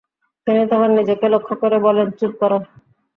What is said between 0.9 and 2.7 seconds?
নিজেকে লক্ষ্য করে বলেনঃ চুপ কর!